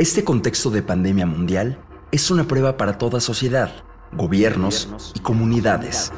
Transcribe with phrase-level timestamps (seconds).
[0.00, 1.78] Este contexto de pandemia mundial
[2.10, 3.70] es una prueba para toda sociedad,
[4.16, 6.10] gobiernos y comunidades.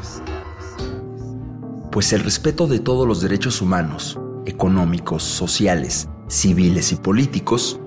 [1.90, 7.80] Pues el respeto de todos los derechos humanos, económicos, sociales, civiles y políticos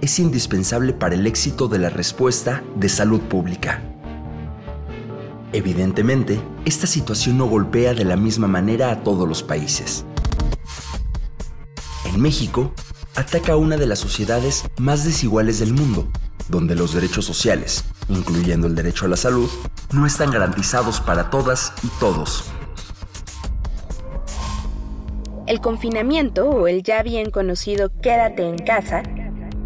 [0.00, 3.84] es indispensable para el éxito de la respuesta de salud pública.
[5.52, 10.04] Evidentemente, esta situación no golpea de la misma manera a todos los países.
[12.04, 12.72] En México,
[13.16, 16.08] ataca una de las sociedades más desiguales del mundo,
[16.48, 19.50] donde los derechos sociales, incluyendo el derecho a la salud,
[19.92, 22.44] no están garantizados para todas y todos.
[25.46, 29.02] El confinamiento, o el ya bien conocido quédate en casa,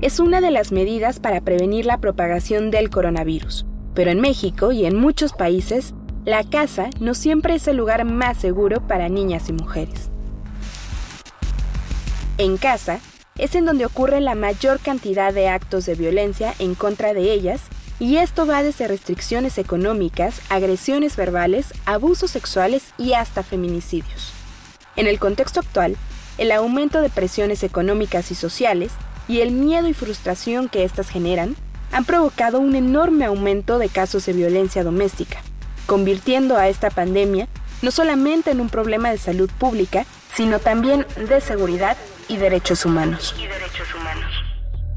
[0.00, 3.66] es una de las medidas para prevenir la propagación del coronavirus.
[3.94, 5.94] Pero en México y en muchos países,
[6.24, 10.10] la casa no siempre es el lugar más seguro para niñas y mujeres.
[12.38, 13.00] En casa
[13.40, 17.62] es en donde ocurre la mayor cantidad de actos de violencia en contra de ellas,
[17.98, 24.32] y esto va desde restricciones económicas, agresiones verbales, abusos sexuales y hasta feminicidios.
[24.94, 25.96] En el contexto actual,
[26.36, 28.92] el aumento de presiones económicas y sociales
[29.26, 31.56] y el miedo y frustración que éstas generan
[31.92, 35.40] han provocado un enorme aumento de casos de violencia doméstica,
[35.86, 37.48] convirtiendo a esta pandemia
[37.82, 41.96] no solamente en un problema de salud pública, sino también de seguridad
[42.28, 43.34] y derechos humanos.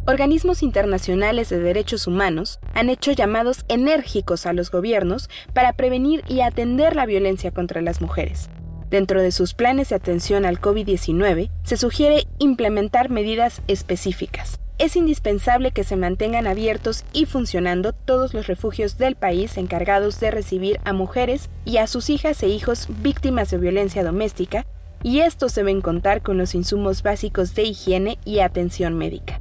[0.05, 6.41] Organismos internacionales de derechos humanos han hecho llamados enérgicos a los gobiernos para prevenir y
[6.41, 8.49] atender la violencia contra las mujeres.
[8.89, 14.59] Dentro de sus planes de atención al COVID-19, se sugiere implementar medidas específicas.
[14.77, 20.31] Es indispensable que se mantengan abiertos y funcionando todos los refugios del país encargados de
[20.31, 24.65] recibir a mujeres y a sus hijas e hijos víctimas de violencia doméstica
[25.03, 29.39] y estos deben contar con los insumos básicos de higiene y atención médica.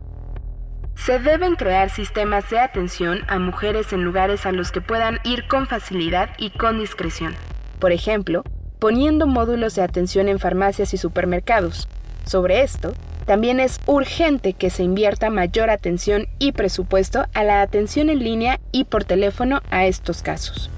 [0.96, 5.48] Se deben crear sistemas de atención a mujeres en lugares a los que puedan ir
[5.48, 7.34] con facilidad y con discreción.
[7.78, 8.44] Por ejemplo,
[8.78, 11.88] poniendo módulos de atención en farmacias y supermercados.
[12.24, 12.92] Sobre esto,
[13.26, 18.60] también es urgente que se invierta mayor atención y presupuesto a la atención en línea
[18.72, 20.70] y por teléfono a estos casos.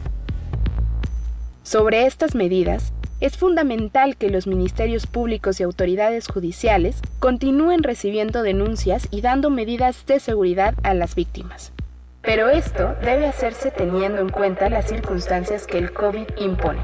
[1.62, 2.92] Sobre estas medidas,
[3.24, 10.04] es fundamental que los ministerios públicos y autoridades judiciales continúen recibiendo denuncias y dando medidas
[10.04, 11.72] de seguridad a las víctimas.
[12.20, 16.80] Pero esto debe hacerse teniendo en cuenta las circunstancias que el COVID impone.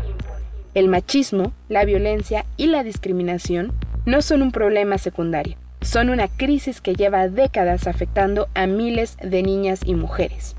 [0.72, 3.74] El machismo, la violencia y la discriminación
[4.06, 9.42] no son un problema secundario, son una crisis que lleva décadas afectando a miles de
[9.42, 10.56] niñas y mujeres.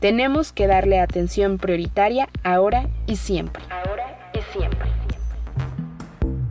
[0.00, 3.62] Tenemos que darle atención prioritaria ahora y siempre.
[3.70, 4.79] Ahora y siempre.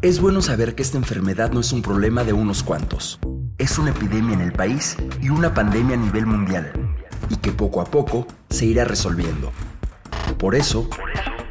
[0.02, 3.20] Es bueno saber que esta enfermedad no es un problema de unos cuantos.
[3.58, 6.72] Es una epidemia en el país y una pandemia a nivel mundial,
[7.30, 9.52] y que poco a poco se irá resolviendo.
[10.38, 10.90] Por eso,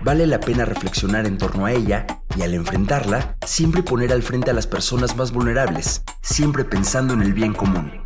[0.02, 2.06] vale la pena reflexionar en torno a ella
[2.38, 7.20] y al enfrentarla, siempre poner al frente a las personas más vulnerables, siempre pensando en
[7.20, 8.00] el bien común.